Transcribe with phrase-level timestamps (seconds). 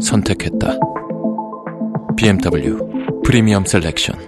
[0.00, 0.78] 선택했다.
[2.16, 2.78] BMW
[3.24, 4.18] 프리미엄 셀렉션.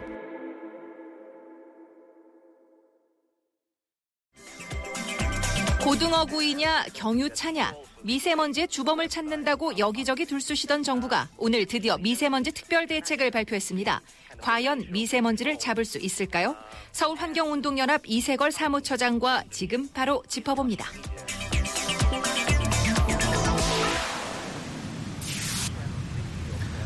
[5.83, 14.01] 고등어 구이냐 경유차냐 미세먼지의 주범을 찾는다고 여기저기 들쑤시던 정부가 오늘 드디어 미세먼지 특별 대책을 발표했습니다.
[14.41, 16.57] 과연 미세먼지를 잡을 수 있을까요?
[16.93, 20.87] 서울환경운동연합 이세걸 사무처장과 지금 바로 짚어봅니다.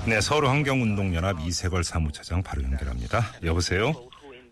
[0.06, 3.24] 네, 서울 환경운동연합 이세걸 사무처장 바로 연결합니다.
[3.42, 3.92] 여보세요?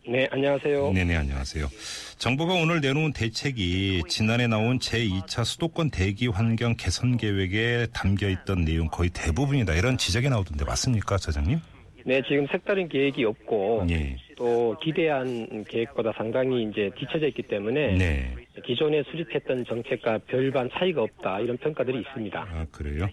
[0.06, 0.92] 네, 안녕하세요.
[0.92, 1.70] 네네, 안녕하세요.
[2.18, 8.88] 정부가 오늘 내놓은 대책이 지난해 나온 제2차 수도권 대기 환경 개선 계획에 담겨 있던 내용
[8.88, 9.74] 거의 대부분이다.
[9.74, 11.60] 이런 지적이 나오던데 맞습니까, 처장님?
[12.06, 14.16] 네, 지금 색다른 계획이 없고 예.
[14.36, 18.34] 또 기대한 계획보다 상당히 이제 뒤처져 있기 때문에 네.
[18.64, 22.40] 기존에 수립했던 정책과 별반 차이가 없다 이런 평가들이 있습니다.
[22.40, 23.08] 아, 그래요?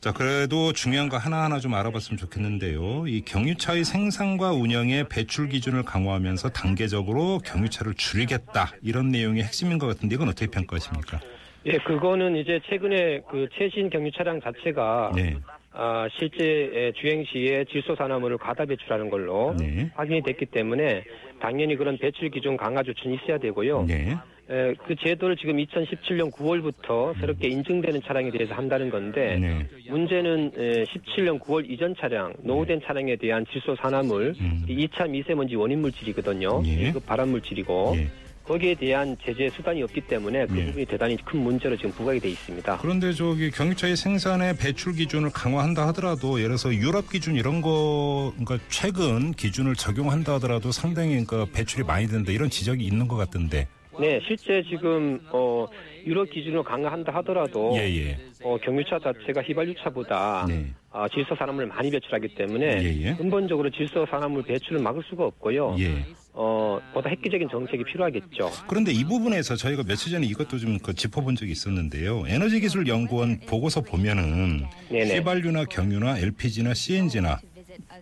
[0.00, 3.06] 자, 그래도 중요한 거 하나하나 좀 알아봤으면 좋겠는데요.
[3.08, 8.70] 이 경유차의 생산과 운영의 배출 기준을 강화하면서 단계적으로 경유차를 줄이겠다.
[8.82, 11.20] 이런 내용이 핵심인 것 같은데 이건 어떻게 평가하십니까?
[11.66, 15.36] 예, 그거는 이제 최근에 그 최신 경유 차량 자체가 네.
[15.80, 19.88] 아, 실제 주행 시에 질소 산화물을 과다 배출하는 걸로 네.
[19.94, 21.04] 확인이 됐기 때문에
[21.40, 23.84] 당연히 그런 배출 기준 강화 조치는 있어야 되고요.
[23.86, 24.16] 네.
[24.50, 29.66] 에, 그 제도를 지금 2017년 9월부터 새롭게 인증되는 차량에 대해서 한다는 건데 네.
[29.88, 34.64] 문제는 에, 17년 9월 이전 차량, 노후된 차량에 대한 질소 산화물, 음.
[34.66, 36.62] 이 2차 미세먼지 원인 물질이거든요.
[36.64, 36.90] 예.
[36.90, 38.08] 그 발암 물질이고 예.
[38.48, 40.64] 거기에 대한 제재 수단이 없기 때문에 그 예.
[40.66, 42.78] 부분이 대단히 큰 문제로 지금 부각이 돼 있습니다.
[42.78, 48.58] 그런데 저기 경유차의 생산의 배출 기준을 강화한다 하더라도 예를 들어서 유럽 기준 이런 거 그러니까
[48.70, 53.68] 최근 기준을 적용한다 하더라도 상당히 그러니까 배출이 많이 된다 이런 지적이 있는 것 같던데.
[54.00, 55.66] 네, 실제 지금 어
[56.06, 58.18] 유럽 기준을 강화한다 하더라도 예 예.
[58.42, 60.66] 어, 경유차 자체가 휘발유차보다 네.
[60.90, 63.14] 아, 질소 산화물을 많이 배출하기 때문에 예예.
[63.16, 65.76] 근본적으로 질소 산화물 배출을 막을 수가 없고요.
[65.78, 66.04] 예.
[66.32, 68.50] 어, 보다 획기적인 정책이 필요하겠죠.
[68.68, 72.24] 그런데 이 부분에서 저희가 며칠 전에 이것도 좀 그 짚어본 적이 있었는데요.
[72.28, 75.16] 에너지기술연구원 보고서 보면은 네네.
[75.16, 77.40] 휘발유나 경유나 LPG나 CNG나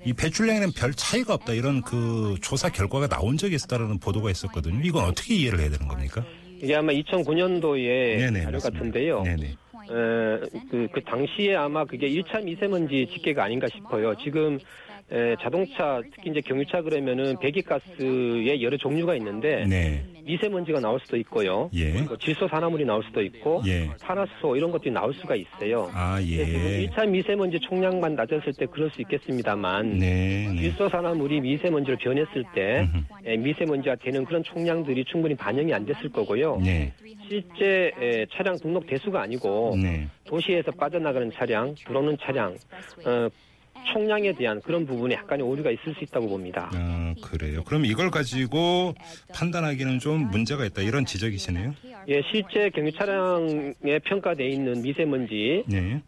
[0.04, 4.80] 이 배출량에는 별 차이가 없다 이런 그 조사 결과가 나온 적이 있었다는 보도가 있었거든요.
[4.84, 6.24] 이건 어떻게 이해를 해야 되는 겁니까?
[6.66, 8.70] 이게 아마 2009년도에 네네 자료 맞습니다.
[8.70, 9.22] 같은데요.
[9.22, 9.46] 네네.
[9.46, 9.56] 에,
[10.68, 14.16] 그, 그 당시에 아마 그게 1차 미세먼지 집계가 아닌가 싶어요.
[14.16, 14.58] 지금
[15.12, 20.02] 에, 자동차 특히 이제 경유차 그러면은 배기가스의 여러 종류가 있는데 네.
[20.24, 21.70] 미세먼지가 나올 수도 있고요.
[21.74, 21.92] 예.
[22.20, 23.88] 질소 산화물이 나올 수도 있고 예.
[24.00, 25.88] 탄화수소 이런 것들이 나올 수가 있어요.
[25.94, 26.88] 아 예.
[26.88, 30.48] 1차 미세먼지 총량만 낮았을 때 그럴 수 있겠습니다만 네.
[30.52, 30.60] 네.
[30.62, 32.88] 질소 산화물이 미세먼지로 변했을 때
[33.24, 36.56] 에, 미세먼지가 되는 그런 총량들이 충분히 반영이 안 됐을 거고요.
[36.64, 36.92] 네.
[37.28, 40.08] 실제 에, 차량 등록 대수가 아니고 네.
[40.24, 42.56] 도시에서 빠져나가는 차량, 들어오는 차량,
[43.04, 43.28] 어,
[43.92, 46.70] 총량에 대한 그런 부분에 약간의 오류가 있을 수 있다고 봅니다.
[46.72, 47.62] 아 그래요.
[47.64, 48.94] 그럼 이걸 가지고
[49.32, 51.74] 판단하기는 좀 문제가 있다 이런 지적이시네요.
[52.08, 56.00] 예, 실제 경유 차량에 평가돼 있는 미세먼지, 네.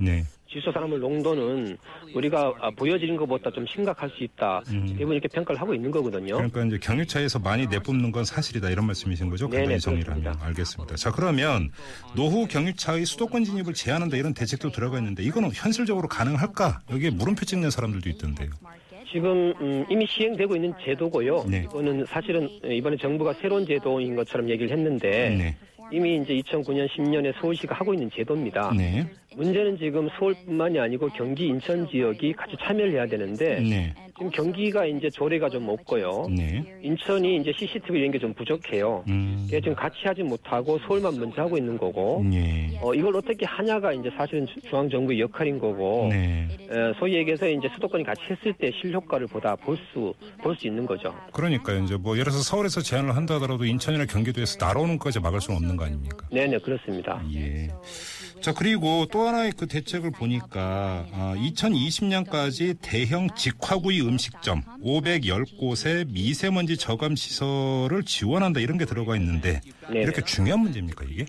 [0.00, 0.24] 네.
[0.54, 1.76] 질소 산화물 농도는
[2.14, 4.62] 우리가 아, 보여지는 것보다 좀 심각할 수 있다.
[4.68, 4.86] 음.
[4.96, 6.36] 대부분 이렇게 평가를 하고 있는 거거든요.
[6.36, 9.48] 그러니까 이제 경유차에서 많이 내뿜는 건 사실이다 이런 말씀이신 거죠?
[9.50, 10.38] 네네, 그렇습니다.
[10.40, 10.94] 알겠습니다.
[10.94, 11.70] 자 그러면
[12.14, 16.82] 노후 경유차의 수도권 진입을 제한한다 이런 대책도 들어가 있는데 이거는 현실적으로 가능할까?
[16.92, 18.50] 여기에 물음표 찍는 사람들도 있던데요.
[19.10, 21.44] 지금 음, 이미 시행되고 있는 제도고요.
[21.48, 21.64] 네.
[21.64, 25.56] 이거는 사실은 이번에 정부가 새로운 제도인 것처럼 얘기를 했는데 네.
[25.92, 28.72] 이미 이제 2009년 10년에 서울시가 하고 있는 제도입니다.
[28.76, 29.06] 네.
[29.36, 33.92] 문제는 지금 서울뿐만이 아니고 경기 인천 지역이 같이 참여를 해야 되는데 네.
[34.16, 36.28] 지금 경기가 이제 조례가 좀 없고요.
[36.30, 36.62] 네.
[36.82, 39.02] 인천이 이제 CCTV 이런 게 좀 부족해요.
[39.08, 39.44] 음.
[39.48, 42.78] 그래서 지금 같이 하지 못하고 서울만 먼저 하고 있는 거고 네.
[42.80, 46.46] 어, 이걸 어떻게 하냐가 이제 사실은 주- 중앙 정부의 역할인 거고 네.
[46.70, 50.86] 에, 소위 얘기해서 이제 수도권이 같이 했을 때 실효과를 보다 볼 수 볼 수 있는
[50.86, 51.12] 거죠.
[51.32, 51.82] 그러니까요.
[51.82, 55.76] 이제 뭐 예를 들어서 서울에서 제한을 한다 하더라도 인천이나 경기도에서 날아오는 것까지 막을 수는 없는
[55.76, 56.26] 거 아닙니까?
[56.30, 57.22] 네네 그렇습니다.
[57.34, 57.68] 예.
[58.40, 67.16] 자, 그리고 또 하나의 그 대책을 보니까, 아, 2020년까지 대형 직화구이 음식점 510곳에 미세먼지 저감
[67.16, 70.02] 시설을 지원한다 이런 게 들어가 있는데, 네네.
[70.02, 71.26] 이렇게 중요한 문제입니까, 이게?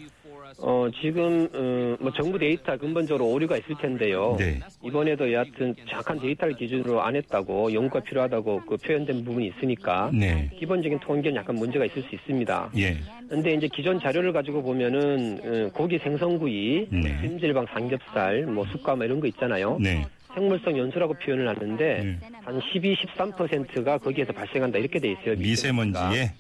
[0.58, 4.36] 어, 지금, 어, 뭐 정부 데이터 근본적으로 오류가 있을 텐데요.
[4.40, 4.60] 네.
[4.84, 10.50] 이번에도 여하튼 정확한 데이터를 기준으로 안 했다고 연구가 필요하다고 그 표현된 부분이 있으니까 네.
[10.58, 12.72] 기본적인 통계는 약간 문제가 있을 수 있습니다.
[12.78, 12.98] 예.
[13.28, 17.22] 근데 이제 기존 자료를 가지고 보면은 어, 고기 생선구이, 네.
[17.22, 19.78] 찜질방 삼겹살, 뭐 숯과 뭐 이런 거 있잖아요.
[19.82, 20.06] 네.
[20.34, 22.20] 생물성 연수라고 표현을 하는데 네.
[22.44, 25.36] 한 12, 13%가 거기에서 발생한다 이렇게 돼 있어요.
[25.38, 26.32] 미세먼지에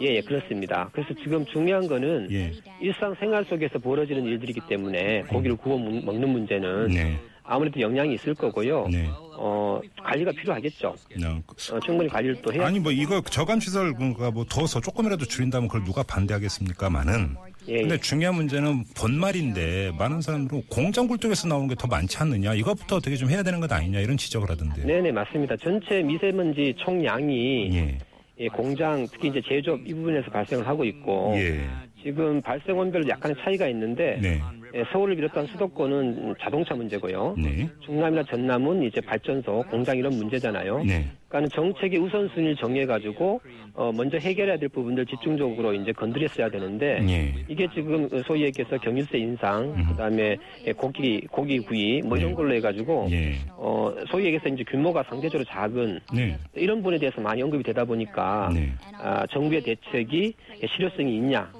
[0.00, 0.88] 예, 예, 그렇습니다.
[0.92, 2.52] 그래서 지금 중요한 거는 예.
[2.80, 7.16] 일상 생활 속에서 벌어지는 일들이기 때문에 고기를 구워 먹- 먹는 문제는 네.
[7.46, 8.88] 아무래도 영향이 있을 거고요.
[8.88, 9.06] 네.
[9.36, 10.88] 어, 관리가 필요하겠죠.
[10.88, 11.42] 어,
[11.74, 15.68] 어, 충분히 관리를 또 해야 아니 뭐 이거 저감 시설 뭔가 뭐 더서 조금이라도 줄인다면
[15.68, 17.36] 그걸 누가 반대하겠습니까만은
[17.68, 17.98] 예, 근데 예.
[17.98, 23.28] 중요한 문제는 본말인데 많은 사람들은 공장 굴뚝에서 나오는 게 더 많지 않느냐 이것부터 어떻게 좀
[23.30, 24.86] 해야 되는 것 아니냐 이런 지적을 하던데요.
[24.86, 25.56] 네네, 맞습니다.
[25.56, 27.98] 전체 미세먼지 총량이 예.
[28.38, 31.68] 예, 공장, 특히 이제 제조업 이 부분에서 발생을 하고 있고 예.
[32.02, 34.40] 지금 발생원별로 약간의 차이가 있는데 네.
[34.74, 37.36] 예, 서울을 비롯한 수도권은 자동차 문제고요.
[37.38, 37.68] 네.
[37.84, 40.82] 중남이나 전남은 이제 발전소, 공장 이런 문제잖아요.
[40.82, 41.06] 네.
[41.28, 43.40] 그러니까는 정책의 우선순위를 정해가지고
[43.74, 47.34] 어, 먼저 해결해야 될 부분들 집중적으로 이제 건드렸어야 되는데 예.
[47.48, 50.36] 이게 지금 소위 얘기해서 경유세 인상, 그다음에
[50.66, 52.34] 예, 고기 고기 구이 뭐 이런 네.
[52.36, 53.34] 걸로 해가지고 예.
[53.56, 56.38] 어, 소위 얘기해서 이제 규모가 상대적으로 작은 네.
[56.54, 58.72] 이런 부분에 대해서 많이 언급이 되다 보니까 네.
[59.00, 60.34] 아, 정부의 대책이
[60.68, 61.50] 실효성이 있냐,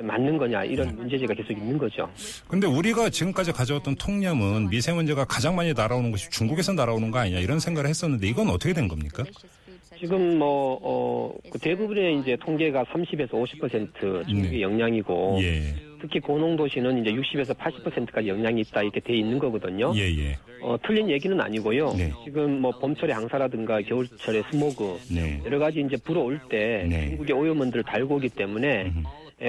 [0.00, 2.08] 맞는 거냐 이런 문제제가 계속 있는 거죠.
[2.46, 7.60] 근데 우리가 지금까지 가져왔던 통념은 미세먼지가 가장 많이 날아오는 것이 중국에서 날아오는 거 아니냐 이런
[7.60, 9.24] 생각을 했었는데 이건 어떻게 된 겁니까?
[9.98, 14.60] 지금 뭐 어, 그 대부분의 이제 통계가 30에서 50% 중국의 네.
[14.60, 15.74] 영향이고 예.
[16.00, 19.92] 특히 고농도시는 이제 60에서 80%까지 영향이 있다 이렇게 돼 있는 거거든요.
[19.96, 20.36] 예, 예.
[20.60, 21.94] 어, 틀린 얘기는 아니고요.
[21.94, 22.12] 네.
[22.24, 25.40] 지금 뭐 봄철에 항사라든가 겨울철에 스모그 네.
[25.46, 27.08] 여러 가지 이제 불어올 때 네.
[27.08, 28.92] 중국의 오염원들을 달고 오기 때문에 예,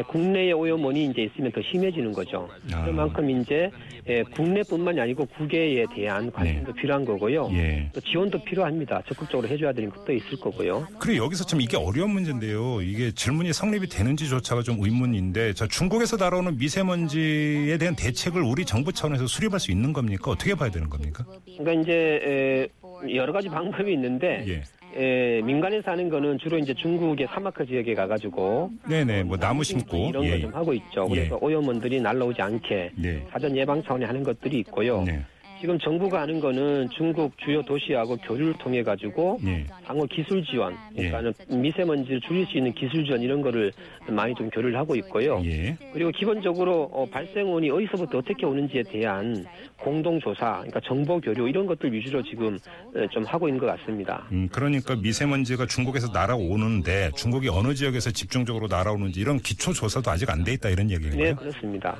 [0.08, 2.50] 국내의 오염원이 이제 있으면 더 심해지는 거죠.
[2.74, 2.86] 아.
[2.86, 3.70] 그만큼 이제
[4.08, 7.50] 예, 국내뿐만이 아니고 국외에 대한 관심도 필요한 거고요.
[7.54, 7.90] 예.
[7.94, 9.02] 또 지원도 필요합니다.
[9.08, 10.88] 적극적으로 해줘야 되는 것도 있을 거고요.
[11.00, 12.82] 그래 여기서 참 이게 어려운 문제인데요.
[12.82, 19.28] 이게 질문이 성립이 되는지조차가 좀 의문인데 저 중국에서 날아오는 미세먼지에 대한 대책을 우리 정부 차원에서
[19.28, 20.32] 수립할 수 있는 겁니까?
[20.32, 21.26] 어떻게 봐야 되는 겁니까?
[21.58, 24.64] 그러니까 이제 에, 여러 가지 방법이 있는데 예.
[24.96, 30.24] 에, 민간에서 하는 거는 주로 이제 중국의 사막화 지역에 가가지고 네네 뭐 나무 심고 이런
[30.24, 30.32] 예.
[30.32, 31.08] 거좀 하고 있죠.
[31.12, 31.16] 예.
[31.16, 33.26] 그래서 오염원들이 날라오지 않게 네.
[33.32, 35.04] 사전 예방 차원에 하는 것들이 있고요.
[35.04, 35.26] 네.
[35.66, 39.66] 지금 정부가 하는 거는 중국 주요 도시하고 교류를 통해 가지고 예.
[39.84, 43.72] 방어 기술 지원, 그러니까는 미세먼지를 줄일 수 있는 기술 지원 이런 거를
[44.08, 45.42] 많이 좀 교류를 하고 있고요.
[45.44, 45.76] 예.
[45.92, 49.44] 그리고 기본적으로 어, 발생원이 어디서부터 어떻게 오는지에 대한
[49.80, 52.60] 공동 조사, 그러니까 정보 교류 이런 것들 위주로 지금
[52.94, 54.28] 어, 좀 하고 있는 것 같습니다.
[54.32, 60.44] 음, 그러니까 미세먼지가 중국에서 날아오는데 중국이 어느 지역에서 집중적으로 날아오는지 이런 기초 조사도 아직 안
[60.44, 61.36] 돼 있다 이런 네, 얘기인가요?
[61.36, 61.98] 그렇습니다.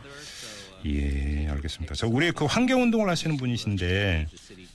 [0.86, 1.96] 예, 알겠습니다.
[1.96, 4.28] 저 우리 그 환경 운동을 하시는 분이신데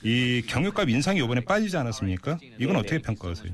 [0.03, 2.37] 이 경유값 인상이 이번에 빠지지 않았습니까?
[2.59, 3.51] 이건 어떻게 평가하세요?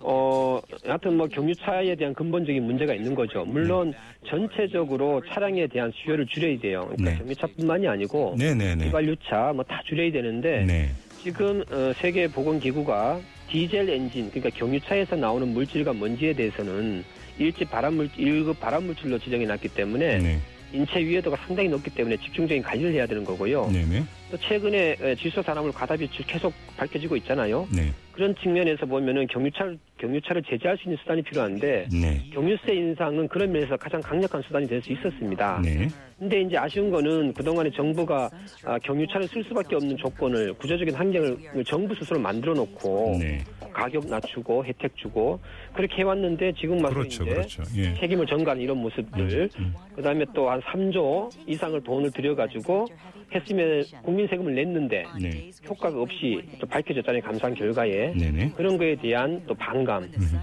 [0.00, 3.44] 어, 하여튼 뭐 경유차에 대한 근본적인 문제가 있는 거죠.
[3.44, 3.92] 물론
[4.28, 6.86] 전체적으로 차량에 대한 수요를 줄여야 돼요.
[6.96, 7.18] 그러니까 네.
[7.18, 8.86] 경유차뿐만이 아니고 네네네.
[8.86, 10.90] 휘발유차 뭐 다 줄여야 되는데 네.
[11.22, 13.20] 지금 어, 세계 보건 기구가
[13.50, 17.02] 디젤 엔진 그러니까 경유차에서 나오는 물질과 먼지에 대해서는
[17.38, 20.38] 일级발암물 1급 발암 물질로 지정해 놨기 때문에 네.
[20.74, 23.70] 인체 위해도가 상당히 높기 때문에 집중적인 관리를 해야 되는 거고요.
[23.70, 24.04] 네네.
[24.30, 27.68] 또 최근에 에, 질소 산화물 과다비 계속 밝혀지고 있잖아요.
[27.70, 27.92] 네.
[28.12, 32.22] 그런 측면에서 보면은 경유차를 경유차를 제재할 수 있는 수단이 필요한데 네.
[32.32, 35.60] 경유세 인상은 그런 면에서 가장 강력한 수단이 될 수 있었습니다.
[35.64, 35.88] 네.
[36.18, 38.28] 근데 이제 아쉬운 거는 그동안에 정부가
[38.64, 43.38] 아, 경유차를 쓸 수밖에 없는 조건을 구조적인 환경을 정부 스스로 만들어 놓고 네.
[43.72, 45.40] 가격 낮추고 혜택 주고
[45.72, 47.24] 그렇게 해왔는데 지금 와서 그렇죠.
[47.24, 47.62] 이제 그렇죠.
[47.76, 47.94] 예.
[47.94, 49.48] 책임을 전가하는 이런 모습들
[49.96, 52.86] 그다음에 또 한 3조 이상을 돈을 들여가지고
[53.34, 55.50] 했으면 국민 세금을 냈는데 네.
[55.68, 58.52] 효과가 없이 또 밝혀졌잖아요 감사한 결과에 네네.
[58.56, 59.93] 그런 거에 대한 또 반감.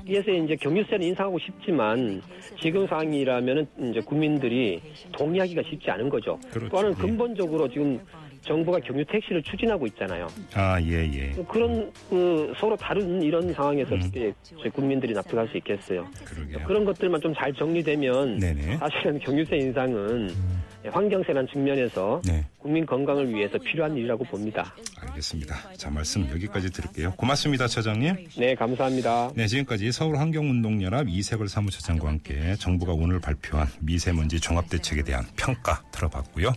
[0.05, 2.21] 그래서 이제 경유세는 인상하고 싶지만
[2.61, 4.81] 지금 상황이라면은 이제 국민들이
[5.11, 6.39] 동의하기가 쉽지 않은 거죠.
[6.51, 6.69] 그렇죠.
[6.69, 7.01] 또한은 예.
[7.01, 7.99] 근본적으로 지금
[8.41, 10.25] 정부가 경유 택시를 추진하고 있잖아요.
[10.55, 11.31] 아, 예, 예.
[11.47, 16.07] 그런 그 서로 다른 이런 상황에서 저희 국민들이 납득할 수 있겠어요.
[16.25, 16.65] 그러게요.
[16.67, 18.77] 그런 것들만 좀 잘 정리되면 네네.
[18.77, 20.29] 사실은 경유세 인상은
[20.83, 22.45] 환경세란 측면에서 네.
[22.61, 24.75] 국민 건강을 위해서 필요한 일이라고 봅니다.
[24.99, 25.73] 알겠습니다.
[25.77, 27.13] 자, 말씀 여기까지 들을게요.
[27.13, 28.27] 고맙습니다, 차장님.
[28.37, 29.31] 네, 감사합니다.
[29.35, 36.53] 네, 지금까지 서울 환경운동연합 이세걸 사무처장과 함께 정부가 오늘 발표한 미세먼지 종합대책에 대한 평가 들어봤고요.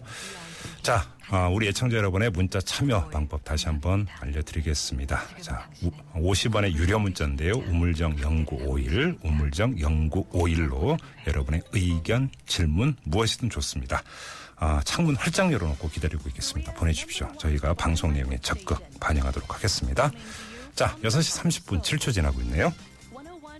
[0.83, 5.19] 자, 아, 우리 애청자 여러분의 문자 참여 방법 다시 한번 알려드리겠습니다.
[5.41, 5.71] 자,
[6.15, 7.55] 50원의 유료 문자인데요.
[7.55, 14.03] 우물정 0951, 우물정 0951로 여러분의 의견, 질문 무엇이든 좋습니다.
[14.57, 16.73] 아, 창문 활짝 열어놓고 기다리고 있겠습니다.
[16.75, 17.31] 보내주십시오.
[17.39, 20.11] 저희가 방송 내용에 적극 반영하도록 하겠습니다.
[20.75, 22.73] 자, 6시 30분 7초 지나고 있네요.